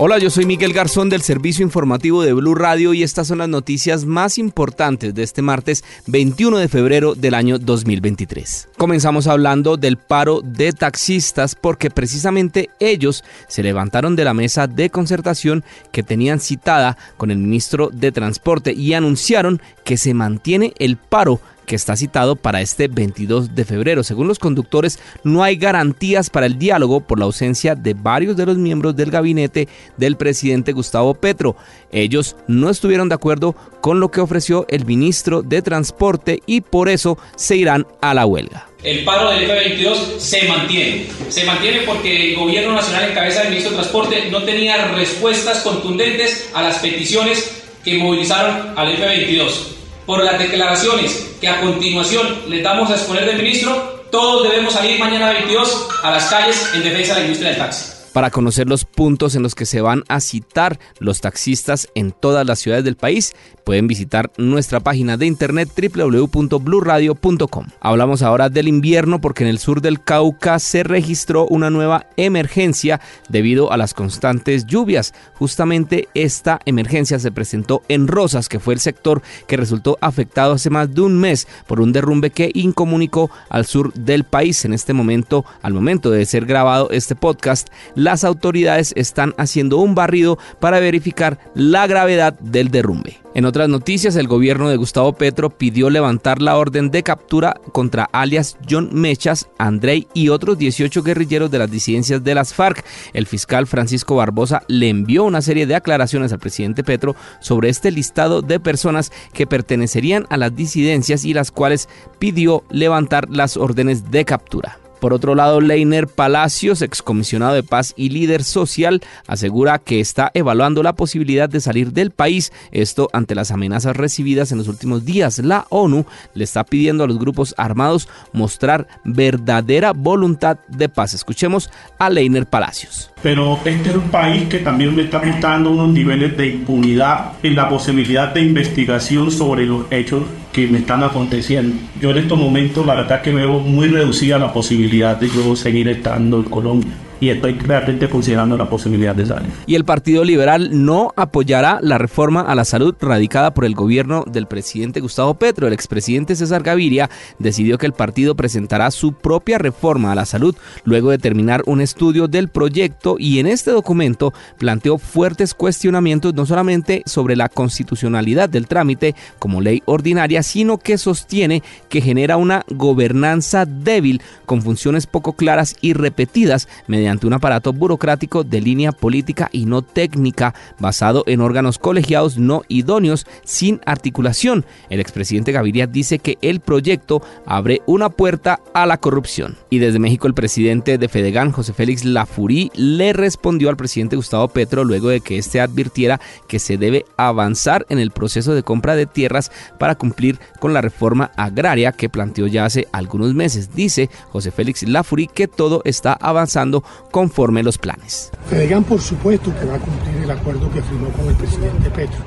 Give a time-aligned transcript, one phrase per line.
[0.00, 3.48] Hola, yo soy Miguel Garzón del Servicio Informativo de Blue Radio y estas son las
[3.48, 8.68] noticias más importantes de este martes 21 de febrero del año 2023.
[8.78, 14.88] Comenzamos hablando del paro de taxistas porque precisamente ellos se levantaron de la mesa de
[14.88, 20.96] concertación que tenían citada con el ministro de Transporte y anunciaron que se mantiene el
[20.96, 24.02] paro que está citado para este 22 de febrero.
[24.02, 28.46] Según los conductores, no hay garantías para el diálogo por la ausencia de varios de
[28.46, 31.54] los miembros del gabinete del presidente Gustavo Petro.
[31.92, 36.88] Ellos no estuvieron de acuerdo con lo que ofreció el ministro de Transporte y por
[36.88, 38.68] eso se irán a la huelga.
[38.82, 41.06] El paro del F-22 se mantiene.
[41.28, 45.58] Se mantiene porque el gobierno nacional en cabeza del ministro de Transporte no tenía respuestas
[45.62, 49.77] contundentes a las peticiones que movilizaron al F-22
[50.08, 54.98] por las declaraciones que a continuación le damos a exponer del ministro, todos debemos salir
[54.98, 58.84] mañana 22 a las calles en defensa de la industria del taxi para conocer los
[58.84, 62.96] puntos en los que se van a citar los taxistas en todas las ciudades del
[62.96, 67.66] país, pueden visitar nuestra página de internet www.bluradio.com.
[67.80, 73.00] Hablamos ahora del invierno porque en el sur del Cauca se registró una nueva emergencia
[73.28, 75.12] debido a las constantes lluvias.
[75.34, 80.70] Justamente esta emergencia se presentó en Rosas, que fue el sector que resultó afectado hace
[80.70, 84.64] más de un mes por un derrumbe que incomunicó al sur del país.
[84.64, 87.68] En este momento, al momento de ser grabado este podcast,
[87.98, 93.18] las autoridades están haciendo un barrido para verificar la gravedad del derrumbe.
[93.34, 98.08] En otras noticias, el gobierno de Gustavo Petro pidió levantar la orden de captura contra
[98.12, 102.84] alias John Mechas, Andrei y otros 18 guerrilleros de las disidencias de las FARC.
[103.12, 107.90] El fiscal Francisco Barbosa le envió una serie de aclaraciones al presidente Petro sobre este
[107.90, 111.88] listado de personas que pertenecerían a las disidencias y las cuales
[112.18, 114.78] pidió levantar las órdenes de captura.
[115.00, 120.82] Por otro lado, Leiner Palacios, excomisionado de paz y líder social, asegura que está evaluando
[120.82, 125.38] la posibilidad de salir del país, esto ante las amenazas recibidas en los últimos días.
[125.38, 126.04] La ONU
[126.34, 131.14] le está pidiendo a los grupos armados mostrar verdadera voluntad de paz.
[131.14, 133.10] Escuchemos a Leiner Palacios.
[133.22, 137.56] Pero este es un país que también me está mostrando unos niveles de impunidad en
[137.56, 141.76] la posibilidad de investigación sobre los hechos que me están aconteciendo.
[142.00, 145.88] Yo en estos momentos la verdad que veo muy reducida la posibilidad de yo seguir
[145.88, 149.50] estando en Colombia y estoy realmente considerando la posibilidad de salir.
[149.66, 154.24] Y el Partido Liberal no apoyará la reforma a la salud radicada por el gobierno
[154.30, 155.66] del presidente Gustavo Petro.
[155.66, 160.54] El expresidente César Gaviria decidió que el partido presentará su propia reforma a la salud
[160.84, 166.46] luego de terminar un estudio del proyecto y en este documento planteó fuertes cuestionamientos no
[166.46, 172.64] solamente sobre la constitucionalidad del trámite como ley ordinaria, sino que sostiene que genera una
[172.68, 178.92] gobernanza débil con funciones poco claras y repetidas mediante ante un aparato burocrático de línea
[178.92, 184.64] política y no técnica, basado en órganos colegiados no idóneos, sin articulación.
[184.90, 189.56] El expresidente Gaviria dice que el proyecto abre una puerta a la corrupción.
[189.70, 194.48] Y desde México el presidente de Fedegan, José Félix Lafurí, le respondió al presidente Gustavo
[194.48, 198.96] Petro luego de que éste advirtiera que se debe avanzar en el proceso de compra
[198.96, 203.74] de tierras para cumplir con la reforma agraria que planteó ya hace algunos meses.
[203.74, 208.30] Dice José Félix Lafurí que todo está avanzando conforme los planes.
[208.48, 212.20] Fedegan, por supuesto, que va a cumplir el acuerdo que firmó con el presidente Petro.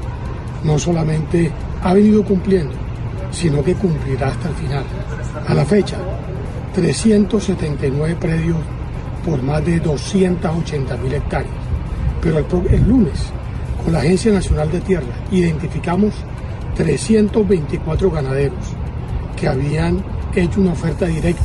[0.63, 1.51] No solamente
[1.83, 2.73] ha venido cumpliendo,
[3.31, 4.83] sino que cumplirá hasta el final.
[5.47, 5.97] A la fecha,
[6.75, 8.57] 379 predios
[9.25, 11.53] por más de 280 mil hectáreas.
[12.21, 13.19] Pero el, el lunes,
[13.83, 16.13] con la Agencia Nacional de Tierra, identificamos
[16.75, 18.59] 324 ganaderos
[19.35, 20.03] que habían
[20.35, 21.43] hecho una oferta directa.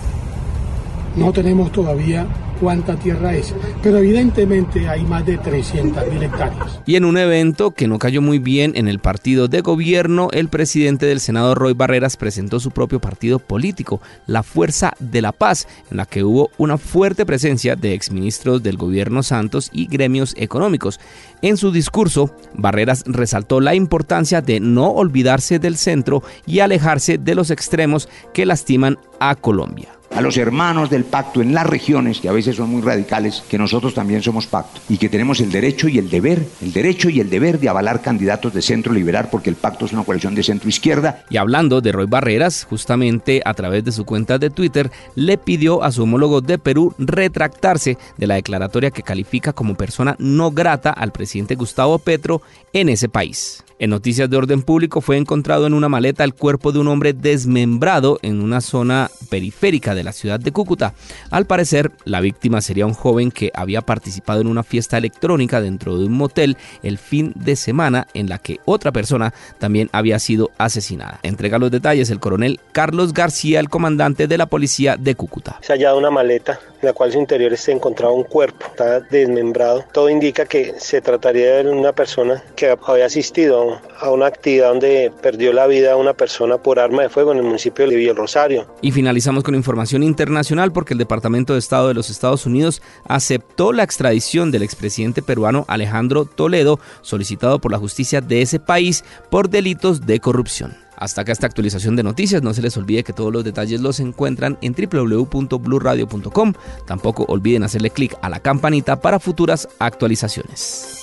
[1.17, 2.27] No tenemos todavía
[2.61, 6.81] cuánta tierra es, pero evidentemente hay más de 300 mil hectáreas.
[6.87, 10.49] Y en un evento que no cayó muy bien en el partido de gobierno, el
[10.49, 15.67] presidente del Senado, Roy Barreras, presentó su propio partido político, la Fuerza de la Paz,
[15.91, 21.01] en la que hubo una fuerte presencia de exministros del gobierno Santos y gremios económicos.
[21.43, 27.35] En su discurso, Barreras resaltó la importancia de no olvidarse del centro y alejarse de
[27.35, 29.89] los extremos que lastiman a Colombia.
[30.17, 33.59] A los hermanos del pacto en las regiones, que a veces son muy radicales, que
[33.59, 37.21] nosotros también somos pacto y que tenemos el derecho y el deber, el derecho y
[37.21, 40.43] el deber de avalar candidatos de centro liberal porque el pacto es una coalición de
[40.43, 41.25] centro izquierda.
[41.29, 45.83] Y hablando de Roy Barreras, justamente a través de su cuenta de Twitter, le pidió
[45.83, 50.91] a su homólogo de Perú retractarse de la declaratoria que califica como persona no grata
[50.91, 52.41] al presidente Gustavo Petro
[52.73, 53.66] en ese país.
[53.79, 57.13] En noticias de orden público fue encontrado en una maleta el cuerpo de un hombre
[57.13, 60.95] desmembrado en una zona periférica de la ciudad de Cúcuta.
[61.31, 65.99] Al parecer, la víctima sería un joven que había participado en una fiesta electrónica dentro
[65.99, 70.53] de un motel el fin de semana en la que otra persona también había sido
[70.57, 71.21] asesinada.
[71.23, 75.59] Entrega los detalles el coronel Carlos García, el comandante de la policía de Cúcuta.
[75.61, 79.01] Se ha hallado una maleta en la cual su interior se encontraba un cuerpo, está
[79.01, 79.85] desmembrado.
[79.93, 85.11] Todo indica que se trataría de una persona que había asistido a una actividad donde
[85.21, 88.67] perdió la vida una persona por arma de fuego en el municipio de Villa Rosario.
[88.83, 93.73] Y finalizamos con información internacional porque el Departamento de Estado de los Estados Unidos aceptó
[93.73, 99.51] la extradición del expresidente peruano Alejandro Toledo, solicitado por la justicia de ese país por
[99.51, 100.86] delitos de corrupción.
[100.97, 102.43] Hasta acá esta actualización de noticias.
[102.43, 106.53] No se les olvide que todos los detalles los encuentran en www.bluradio.com.
[106.87, 111.03] Tampoco olviden hacerle clic a la campanita para futuras actualizaciones.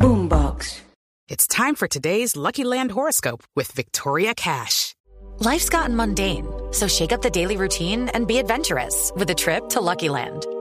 [0.00, 0.82] Boombox.
[1.28, 4.94] It's time for today's Lucky Land horoscope with Victoria Cash.
[5.40, 9.68] Life's gotten mundane, so shake up the daily routine and be adventurous with a trip
[9.68, 10.46] to Lucky Land.